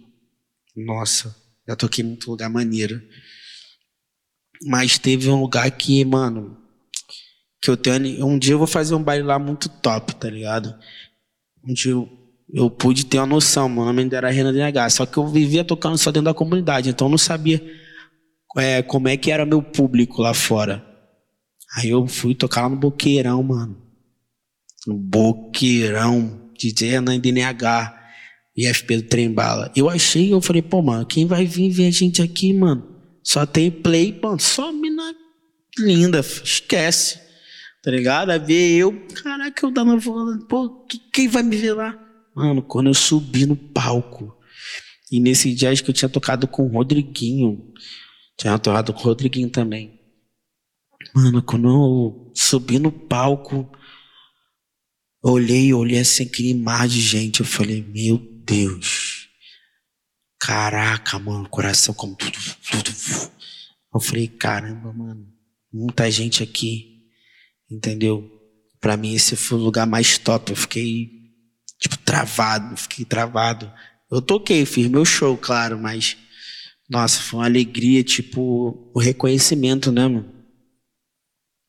[0.76, 1.34] nossa,
[1.66, 3.02] já toquei muito lugar maneiro.
[4.62, 6.56] Mas teve um lugar que, mano,
[7.60, 8.24] que eu tenho.
[8.24, 10.72] Um dia eu vou fazer um baile lá muito top, tá ligado?
[11.64, 12.08] Um dia eu,
[12.54, 14.88] eu pude ter uma noção, meu nome ainda era Renan DH.
[14.92, 17.60] Só que eu vivia tocando só dentro da comunidade, então eu não sabia
[18.56, 20.86] é, como é que era meu público lá fora.
[21.74, 23.76] Aí eu fui tocar lá no Boqueirão, mano.
[24.86, 28.06] No Boqueirão, DJ Renan DNH.
[28.56, 29.70] IFP do Trem Bala.
[29.76, 32.96] Eu achei, eu falei, pô, mano, quem vai vir ver a gente aqui, mano?
[33.22, 35.14] Só tem play, mano, só mina
[35.78, 37.20] linda, esquece.
[37.82, 38.30] Tá ligado?
[38.30, 41.98] Aí ver eu, caraca, eu dando falando, pô, quem vai me ver lá?
[42.34, 44.34] Mano, quando eu subi no palco,
[45.12, 47.72] e nesse dia acho que eu tinha tocado com o Rodriguinho,
[48.38, 50.00] tinha tocado com o Rodriguinho também.
[51.14, 53.70] Mano, quando eu subi no palco,
[55.30, 59.28] olhei, olhei assim, aquele mar de gente, eu falei, meu Deus.
[60.38, 62.38] Caraca, mano, coração como tudo,
[62.70, 62.90] tudo.
[63.92, 65.26] Eu falei, caramba, mano,
[65.72, 67.10] muita gente aqui,
[67.70, 68.30] entendeu?
[68.80, 70.52] Para mim esse foi o lugar mais top.
[70.52, 71.10] Eu fiquei
[71.78, 73.72] tipo travado, fiquei travado.
[74.10, 76.16] Eu toquei, fiz meu show, claro, mas
[76.88, 80.32] nossa, foi uma alegria, tipo, o reconhecimento, né, mano?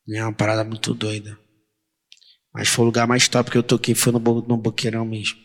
[0.08, 1.36] É uma parada muito doida.
[2.52, 5.38] Mas foi o lugar mais top que eu toquei, foi no, no Boqueirão mesmo.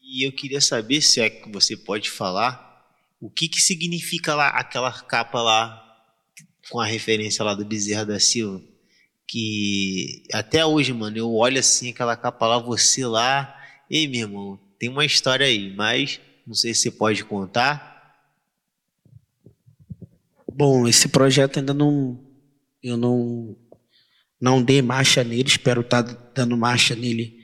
[0.00, 2.64] E eu queria saber se é que você pode falar
[3.20, 5.82] o que que significa lá aquela capa lá
[6.70, 8.62] com a referência lá do Bezerra da Silva,
[9.26, 13.54] que até hoje, mano, eu olho assim aquela capa lá, você lá,
[13.90, 17.96] ei, meu irmão, tem uma história aí, mas não sei se você pode contar.
[20.52, 22.24] Bom, esse projeto ainda não
[22.82, 23.56] eu não
[24.40, 27.36] não dei marcha nele, espero estar tá dando marcha nele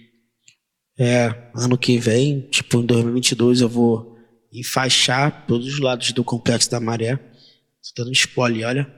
[0.98, 4.16] é, ano que vem, tipo em 2022, eu vou
[4.52, 7.18] enfaixar todos os lados do Complexo da Maré.
[7.82, 8.94] Estou dando spoiler, olha,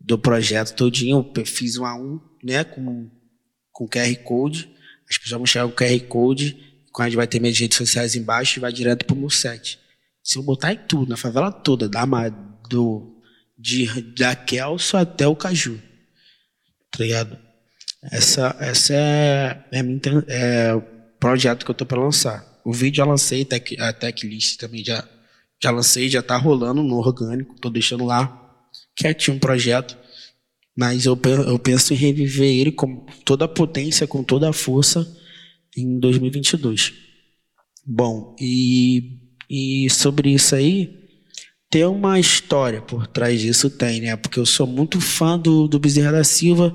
[0.00, 1.30] do projeto todinho.
[1.36, 3.10] Eu fiz um a um, né, com,
[3.70, 4.70] com QR Code.
[5.08, 6.56] As pessoas vão chegar o QR Code,
[6.92, 9.78] quando a gente vai ter minhas redes sociais embaixo e vai direto pro meu set.
[10.22, 12.04] Se eu botar em tudo, na favela toda, da,
[12.68, 13.20] do,
[13.58, 15.80] de, da Kelso até o Caju.
[16.90, 17.38] Tá ligado?
[18.10, 19.80] Essa, essa é, é,
[20.28, 20.82] é
[21.18, 22.60] projeto que eu tô para lançar.
[22.64, 23.46] O vídeo já lancei,
[23.78, 25.06] a tecklist também já,
[25.62, 28.36] já lancei, já tá rolando no orgânico, tô deixando lá
[28.94, 29.96] quietinho um projeto,
[30.76, 35.06] mas eu, eu penso em reviver ele com toda a potência, com toda a força
[35.76, 36.92] em 2022.
[37.86, 40.99] Bom, e, e sobre isso aí,
[41.70, 44.16] tem uma história por trás disso, tem, né?
[44.16, 46.74] Porque eu sou muito fã do, do Bezerra da Silva,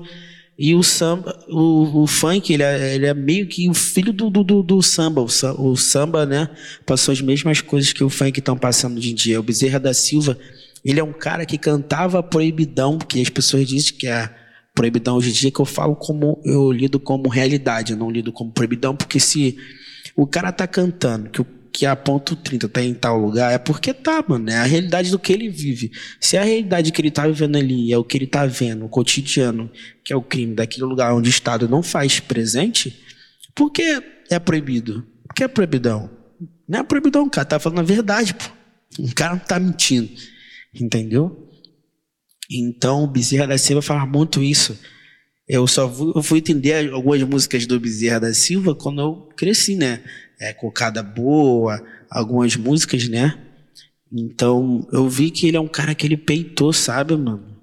[0.58, 4.30] e o samba, o, o funk, ele é, ele é, meio que o filho do,
[4.30, 5.20] do, do samba.
[5.20, 5.60] O, samba.
[5.60, 6.48] o, samba, né,
[6.86, 9.38] passou as mesmas coisas que o funk estão passando hoje em dia.
[9.38, 10.38] O Bezerra da Silva,
[10.82, 14.30] ele é um cara que cantava proibidão, que as pessoas dizem que é
[14.74, 18.32] proibidão hoje em dia, que eu falo como, eu lido como realidade, eu não lido
[18.32, 19.58] como proibidão, porque se
[20.14, 23.58] o cara tá cantando que o que a ponto 30 tá em tal lugar, é
[23.58, 24.48] porque tá, mano.
[24.48, 25.92] É a realidade do que ele vive.
[26.18, 28.88] Se a realidade que ele tá vivendo ali é o que ele tá vendo, o
[28.88, 29.70] cotidiano,
[30.02, 32.98] que é o crime daquele lugar onde o Estado não faz presente,
[33.54, 35.06] por que é proibido?
[35.28, 36.08] Por que é proibidão?
[36.66, 38.44] Não é proibidão, o cara tá falando a verdade, pô.
[38.98, 40.08] O cara não tá mentindo.
[40.74, 41.46] Entendeu?
[42.50, 44.78] Então, o Bezerra da Silva fala muito isso.
[45.46, 50.02] Eu só fui, fui entender algumas músicas do Bezerra da Silva quando eu cresci, né?
[50.40, 53.38] É, Cocada Boa, algumas músicas, né?
[54.12, 57.56] Então, eu vi que ele é um cara que ele peitou, sabe, mano?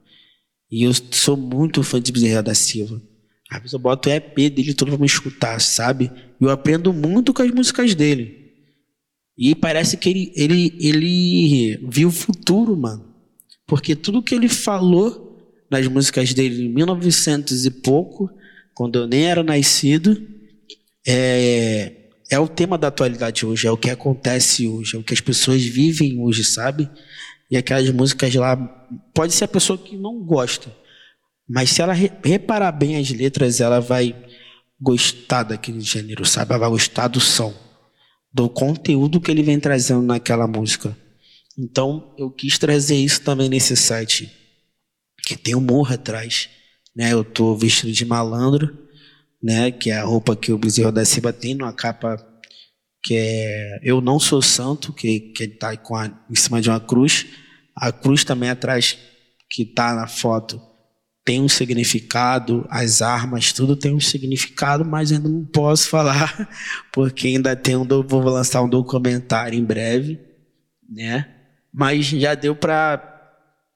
[0.70, 3.02] E eu sou muito fã de Bezerra da Silva.
[3.50, 6.12] Às vezes eu boto o EP dele todo pra me escutar, sabe?
[6.42, 8.52] Eu aprendo muito com as músicas dele.
[9.38, 13.14] E parece que ele, ele, ele viu o futuro, mano.
[13.66, 15.24] Porque tudo que ele falou
[15.70, 18.30] nas músicas dele em 1900 e pouco,
[18.76, 20.22] quando eu nem era nascido,
[21.06, 22.03] é,
[22.34, 25.22] é o tema da atualidade hoje, é o que acontece hoje, é o que as
[25.22, 26.90] pessoas vivem hoje, sabe?
[27.50, 28.58] E aquelas músicas lá,
[29.14, 30.76] pode ser a pessoa que não gosta,
[31.48, 34.16] mas se ela reparar bem as letras, ela vai
[34.80, 36.52] gostar daquele gênero, sabe?
[36.52, 37.54] Ela vai gostar do som,
[38.34, 40.98] do conteúdo que ele vem trazendo naquela música.
[41.58, 44.32] Então eu quis trazer isso também nesse site,
[45.26, 46.50] que tem morro atrás.
[46.96, 47.14] Né?
[47.14, 48.83] Eu tô vestido de malandro,
[49.44, 49.70] né?
[49.72, 52.18] que é a roupa que o Bezerro da Silva tem, numa capa
[53.04, 57.26] que é Eu Não Sou Santo, que, que está em cima de uma cruz.
[57.76, 58.98] A cruz também atrás,
[59.50, 60.62] que está na foto,
[61.26, 66.50] tem um significado, as armas, tudo tem um significado, mas eu não posso falar,
[66.94, 70.20] porque ainda tem um, vou lançar um documentário em breve,
[70.90, 71.28] né?
[71.74, 73.02] Mas já deu para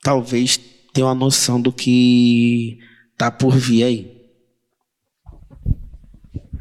[0.01, 0.57] talvez
[0.93, 2.79] ter uma noção do que
[3.17, 4.16] tá por vir aí.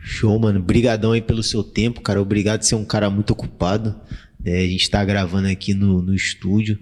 [0.09, 0.61] Show, mano.
[0.61, 2.23] Obrigadão aí pelo seu tempo, cara.
[2.23, 4.01] Obrigado por ser um cara muito ocupado.
[4.45, 6.79] É, a gente tá gravando aqui no, no estúdio.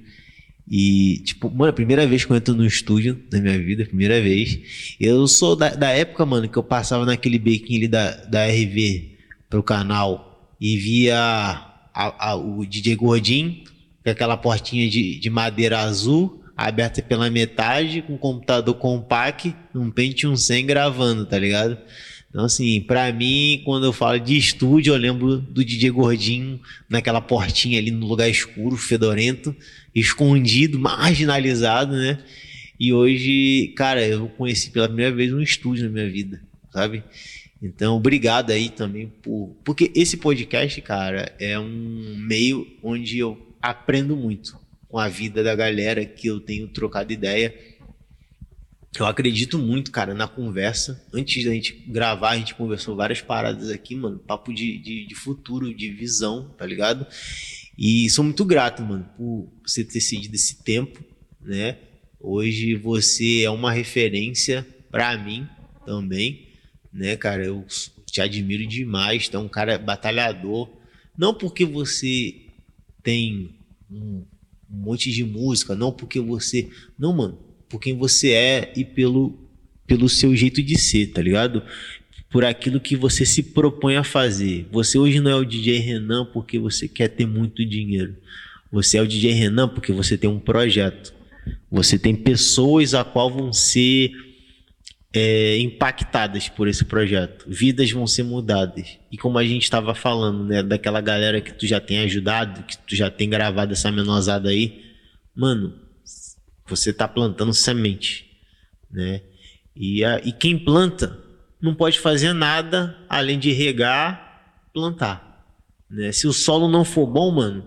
[0.70, 4.20] E, tipo, mano, a primeira vez que eu entro no estúdio na minha vida, primeira
[4.20, 4.58] vez.
[5.00, 9.16] Eu sou da, da época, mano, que eu passava naquele bequinho ali da, da RV
[9.48, 13.64] pro canal e via a, a, o DJ Gordinho
[14.04, 19.90] com aquela portinha de, de madeira azul aberta pela metade, com um computador compact, um
[19.90, 21.78] Pentium 100 gravando, tá ligado?
[22.34, 27.20] Então, assim, pra mim, quando eu falo de estúdio, eu lembro do DJ Gordinho naquela
[27.20, 29.54] portinha ali no lugar escuro, fedorento,
[29.94, 32.18] escondido, marginalizado, né?
[32.78, 37.04] E hoje, cara, eu conheci pela primeira vez um estúdio na minha vida, sabe?
[37.62, 39.54] Então, obrigado aí também por.
[39.62, 44.58] Porque esse podcast, cara, é um meio onde eu aprendo muito
[44.88, 47.54] com a vida da galera que eu tenho trocado ideia
[49.02, 51.04] eu acredito muito, cara, na conversa.
[51.12, 54.18] Antes da gente gravar, a gente conversou várias paradas aqui, mano.
[54.20, 57.04] Papo de, de, de futuro, de visão, tá ligado?
[57.76, 61.02] E sou muito grato, mano, por você ter cedido esse tempo,
[61.40, 61.78] né?
[62.20, 65.48] Hoje você é uma referência para mim
[65.84, 66.48] também,
[66.92, 67.44] né, cara?
[67.44, 67.66] Eu
[68.06, 69.28] te admiro demais.
[69.28, 70.70] Tu é um cara batalhador.
[71.18, 72.46] Não porque você
[73.02, 73.58] tem
[73.90, 74.24] um,
[74.70, 76.70] um monte de música, não porque você.
[76.96, 79.36] Não, mano por quem você é e pelo,
[79.84, 81.60] pelo seu jeito de ser, tá ligado?
[82.30, 84.68] Por aquilo que você se propõe a fazer.
[84.70, 88.14] Você hoje não é o DJ Renan porque você quer ter muito dinheiro.
[88.70, 91.12] Você é o DJ Renan porque você tem um projeto.
[91.68, 94.12] Você tem pessoas a qual vão ser
[95.12, 97.44] é, impactadas por esse projeto.
[97.48, 99.00] Vidas vão ser mudadas.
[99.10, 102.78] E como a gente estava falando, né, daquela galera que tu já tem ajudado, que
[102.78, 104.80] tu já tem gravado essa menosada aí,
[105.34, 105.82] mano,
[106.66, 108.30] você está plantando semente,
[108.90, 109.22] né?
[109.76, 111.18] E, a, e quem planta
[111.60, 115.46] não pode fazer nada além de regar, plantar,
[115.90, 116.12] né?
[116.12, 117.66] Se o solo não for bom, mano,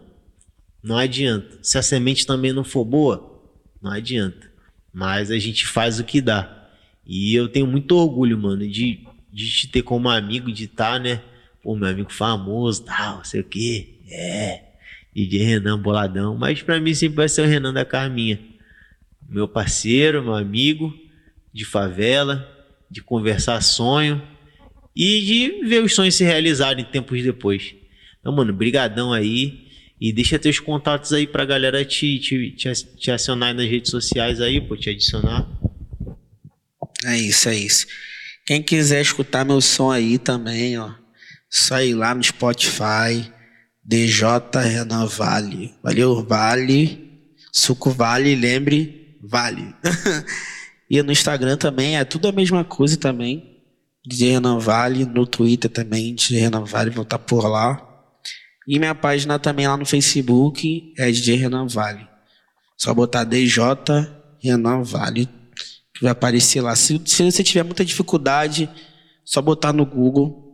[0.83, 1.59] não adianta.
[1.61, 3.41] Se a semente também não for boa,
[3.81, 4.49] não adianta.
[4.93, 6.69] Mas a gente faz o que dá.
[7.05, 10.99] E eu tenho muito orgulho, mano, de, de te ter como amigo, de estar, tá,
[10.99, 11.21] né?
[11.61, 13.99] Pô, meu amigo famoso, tal, sei o quê.
[14.09, 14.63] É.
[15.13, 16.35] DJ Renan Boladão.
[16.37, 18.56] Mas para mim sempre vai ser o Renan da Carminha
[19.29, 20.93] meu parceiro, meu amigo
[21.53, 22.47] de favela,
[22.89, 24.21] de conversar sonho
[24.95, 27.75] e de ver os sonhos se realizarem tempos depois.
[28.19, 29.67] Então, mano, brigadão aí
[29.99, 34.39] e deixa teus contatos aí pra galera te, te, te, te acionar nas redes sociais
[34.39, 35.47] aí, pô, te adicionar.
[37.05, 37.87] É isso, é isso.
[38.45, 40.91] Quem quiser escutar meu som aí também, ó,
[41.49, 43.31] só ir lá no Spotify,
[43.83, 44.27] DJ
[44.63, 45.73] Renan Vale.
[45.83, 47.07] Valeu, Vale.
[47.51, 49.75] Suco Vale, lembre, Vale.
[50.89, 53.57] e no Instagram também é tudo a mesma coisa também.
[54.05, 57.83] DJ Renan Vale, no Twitter também, DJ Renan Vale, vou estar por lá.
[58.65, 62.07] E minha página também lá no Facebook é DJ Renan Vale.
[62.77, 63.63] Só botar DJ
[64.41, 65.27] Renan Vale,
[65.93, 66.75] que vai aparecer lá.
[66.75, 68.69] Se, se você tiver muita dificuldade,
[69.25, 70.47] só botar no Google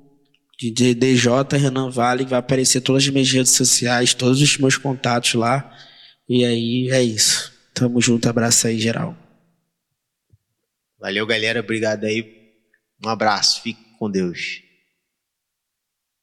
[0.60, 4.78] DJ DJ Renan Vale, que vai aparecer todas as minhas redes sociais, todos os meus
[4.78, 5.72] contatos lá.
[6.28, 7.53] E aí é isso.
[7.74, 9.18] Tamo junto, abraço aí, geral.
[11.00, 11.60] Valeu, galera.
[11.60, 12.54] Obrigado aí.
[13.04, 13.62] Um abraço.
[13.62, 14.63] Fique com Deus.